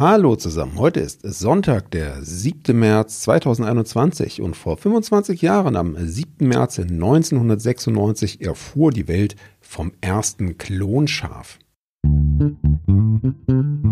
[0.00, 2.74] Hallo zusammen, heute ist Sonntag, der 7.
[2.74, 6.48] März 2021 und vor 25 Jahren, am 7.
[6.48, 11.58] März 1996, erfuhr die Welt vom ersten Klonschaf.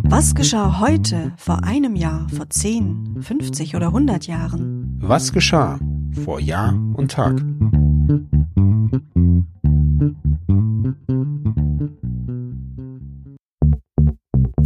[0.09, 4.97] Was geschah heute, vor einem Jahr, vor 10, 50 oder 100 Jahren?
[5.03, 5.79] Was geschah
[6.25, 7.45] vor Jahr und Tag?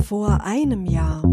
[0.04, 1.32] Vor einem Jahr.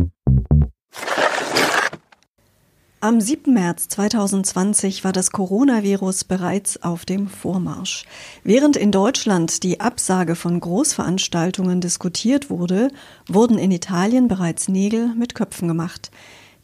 [3.10, 3.52] Am 7.
[3.52, 8.06] März 2020 war das Coronavirus bereits auf dem Vormarsch.
[8.44, 12.92] Während in Deutschland die Absage von Großveranstaltungen diskutiert wurde,
[13.28, 16.12] wurden in Italien bereits Nägel mit Köpfen gemacht.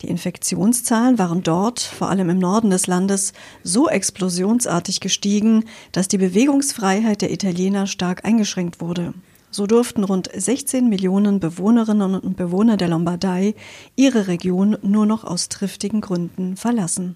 [0.04, 6.20] Die Infektionszahlen waren dort, vor allem im Norden des Landes, so explosionsartig gestiegen, dass die
[6.20, 9.16] Bewegungsfreiheit der Italiener stark eingeschränkt wurde.
[9.56, 13.56] So durften rund 16 Millionen Bewohnerinnen und Bewohner der Lombardei
[13.96, 17.16] ihre Region nur noch aus triftigen Gründen verlassen.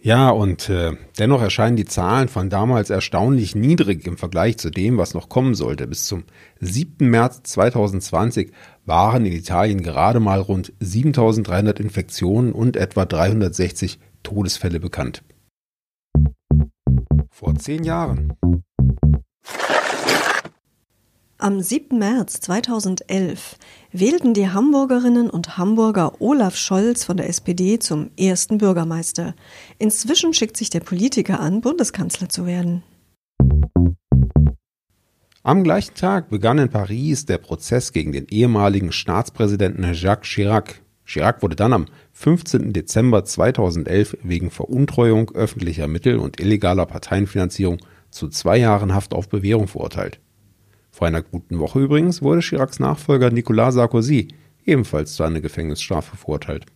[0.00, 4.98] Ja, und äh, dennoch erscheinen die Zahlen von damals erstaunlich niedrig im Vergleich zu dem,
[4.98, 5.86] was noch kommen sollte.
[5.86, 6.24] Bis zum
[6.58, 7.08] 7.
[7.08, 8.50] März 2020
[8.84, 15.22] waren in Italien gerade mal rund 7300 Infektionen und etwa 360 Todesfälle bekannt.
[17.30, 18.32] Vor zehn Jahren
[21.38, 21.98] am 7.
[21.98, 23.56] März 2011
[23.92, 29.34] wählten die Hamburgerinnen und Hamburger Olaf Scholz von der SPD zum ersten Bürgermeister.
[29.78, 32.82] Inzwischen schickt sich der Politiker an, Bundeskanzler zu werden.
[35.42, 40.80] Am gleichen Tag begann in Paris der Prozess gegen den ehemaligen Staatspräsidenten Jacques Chirac.
[41.04, 42.72] Chirac wurde dann am 15.
[42.72, 47.78] Dezember 2011 wegen Veruntreuung öffentlicher Mittel und illegaler Parteienfinanzierung
[48.10, 50.18] zu zwei Jahren Haft auf Bewährung verurteilt.
[50.90, 54.28] Vor einer guten Woche übrigens wurde Chiracs Nachfolger Nicolas Sarkozy
[54.64, 56.66] ebenfalls zu einer Gefängnisstrafe verurteilt.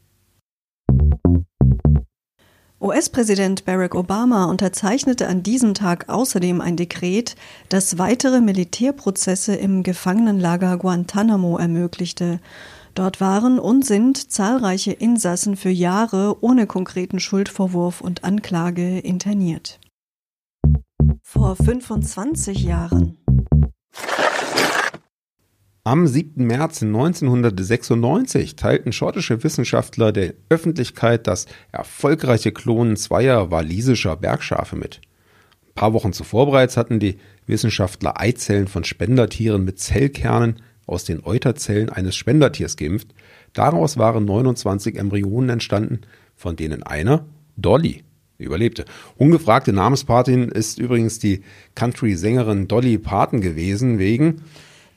[2.83, 7.36] US-Präsident Barack Obama unterzeichnete an diesem Tag außerdem ein Dekret,
[7.68, 12.40] das weitere Militärprozesse im Gefangenenlager Guantanamo ermöglichte.
[12.95, 19.79] Dort waren und sind zahlreiche Insassen für Jahre ohne konkreten Schuldvorwurf und Anklage interniert.
[21.23, 23.18] Vor 25 Jahren
[25.90, 26.46] am 7.
[26.46, 35.01] März 1996 teilten schottische Wissenschaftler der Öffentlichkeit das erfolgreiche Klonen zweier walisischer Bergschafe mit.
[35.67, 37.17] Ein paar Wochen zuvor bereits hatten die
[37.48, 43.08] Wissenschaftler Eizellen von Spendertieren mit Zellkernen aus den Euterzellen eines Spendertiers geimpft.
[43.52, 46.02] Daraus waren 29 Embryonen entstanden,
[46.36, 47.27] von denen einer,
[47.57, 48.05] Dolly,
[48.39, 48.84] überlebte.
[49.17, 51.42] Ungefragte Namenspatin ist übrigens die
[51.74, 54.42] Country-Sängerin Dolly Parton gewesen, wegen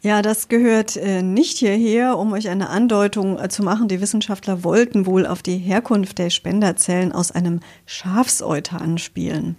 [0.03, 3.87] ja, das gehört äh, nicht hierher, um euch eine Andeutung äh, zu machen.
[3.87, 9.55] Die Wissenschaftler wollten wohl auf die Herkunft der Spenderzellen aus einem Schafsäuter anspielen.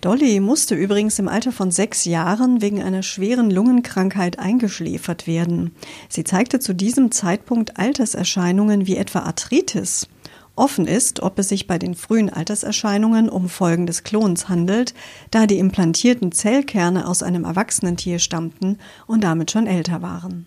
[0.00, 5.72] Dolly musste übrigens im Alter von sechs Jahren wegen einer schweren Lungenkrankheit eingeschläfert werden.
[6.08, 10.08] Sie zeigte zu diesem Zeitpunkt Alterserscheinungen wie etwa Arthritis.
[10.56, 14.94] Offen ist, ob es sich bei den frühen Alterserscheinungen um Folgen des Klons handelt,
[15.30, 20.46] da die implantierten Zellkerne aus einem erwachsenen Tier stammten und damit schon älter waren.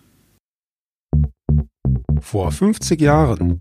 [2.20, 3.60] Vor 50 Jahren.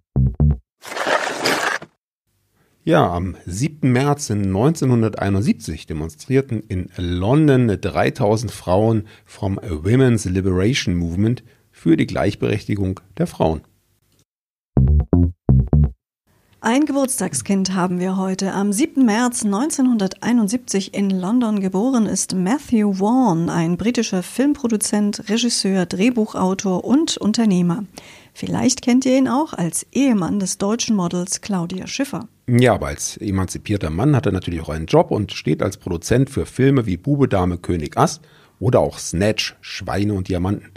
[2.86, 3.92] Ja, am 7.
[3.94, 13.28] März 1971 demonstrierten in London 3000 Frauen vom Women's Liberation Movement für die Gleichberechtigung der
[13.28, 13.62] Frauen.
[16.66, 18.54] Ein Geburtstagskind haben wir heute.
[18.54, 19.04] Am 7.
[19.04, 27.84] März 1971 in London geboren ist Matthew Vaughn, ein britischer Filmproduzent, Regisseur, Drehbuchautor und Unternehmer.
[28.34, 32.30] Vielleicht kennt ihr ihn auch als Ehemann des deutschen Models Claudia Schiffer.
[32.48, 36.30] Ja, aber als emanzipierter Mann hat er natürlich auch einen Job und steht als Produzent
[36.30, 38.22] für Filme wie Bube, Dame, König, Ass
[38.62, 40.72] oder auch Snatch, Schweine und Diamanten.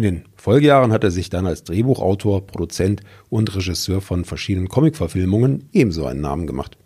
[0.00, 5.68] In den Folgejahren hat er sich dann als Drehbuchautor, Produzent und Regisseur von verschiedenen Comicverfilmungen
[5.72, 6.78] ebenso einen Namen gemacht.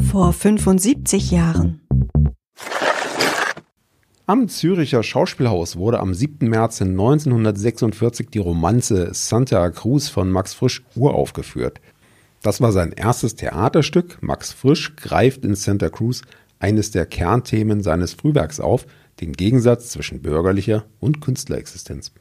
[0.00, 1.80] Vor 75 Jahren.
[4.26, 6.48] Am Züricher Schauspielhaus wurde am 7.
[6.48, 11.80] März 1946 die Romanze Santa Cruz von Max Frisch uraufgeführt.
[12.42, 14.18] Das war sein erstes Theaterstück.
[14.20, 16.22] Max Frisch greift in Santa Cruz
[16.60, 18.86] eines der Kernthemen seines Frühwerks auf,
[19.20, 22.12] den Gegensatz zwischen bürgerlicher und Künstlerexistenz.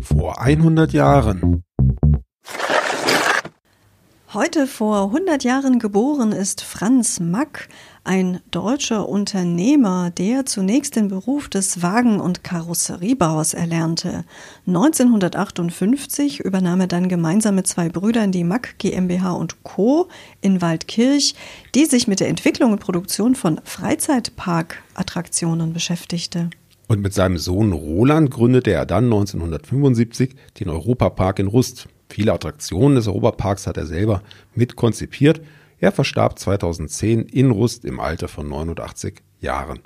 [0.00, 1.64] Vor 100 Jahren.
[4.36, 7.68] Heute vor 100 Jahren geboren ist Franz Mack,
[8.04, 14.26] ein deutscher Unternehmer, der zunächst den Beruf des Wagen- und Karosseriebauers erlernte.
[14.66, 20.08] 1958 übernahm er dann gemeinsam mit zwei Brüdern die Mack GmbH Co.
[20.42, 21.34] in Waldkirch,
[21.74, 26.50] die sich mit der Entwicklung und Produktion von Freizeitparkattraktionen beschäftigte.
[26.88, 31.88] Und mit seinem Sohn Roland gründete er dann 1975 den Europapark in Rust.
[32.08, 34.22] Viele Attraktionen des Europaparks hat er selber
[34.54, 35.40] mitkonzipiert.
[35.78, 39.80] Er verstarb 2010 in Rust im Alter von 89 Jahren.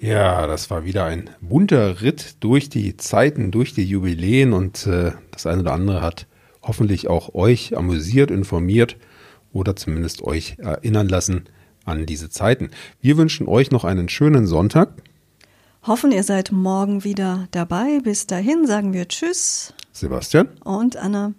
[0.00, 5.12] Ja, das war wieder ein bunter Ritt durch die Zeiten, durch die Jubiläen und äh,
[5.30, 6.26] das eine oder andere hat
[6.62, 8.98] hoffentlich auch euch amüsiert, informiert
[9.52, 11.44] oder zumindest euch erinnern lassen
[11.86, 12.70] an diese Zeiten.
[13.00, 14.90] Wir wünschen euch noch einen schönen Sonntag.
[15.86, 18.00] Hoffen, ihr seid morgen wieder dabei.
[18.02, 19.74] Bis dahin sagen wir Tschüss.
[19.92, 20.48] Sebastian.
[20.64, 21.34] Und Anna.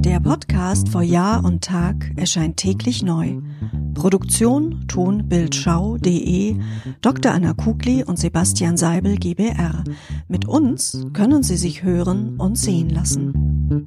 [0.00, 3.36] Der Podcast vor Jahr und Tag erscheint täglich neu.
[3.94, 6.56] Produktion tonbildschau.de
[7.00, 7.30] Dr.
[7.32, 9.84] Anna Kugli und Sebastian Seibel GBR.
[10.26, 13.86] Mit uns können Sie sich hören und sehen lassen.